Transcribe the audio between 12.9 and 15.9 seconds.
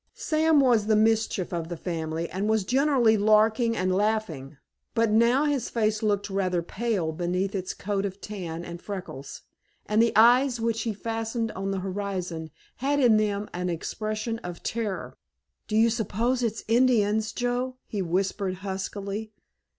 in them an expression of terror. "Do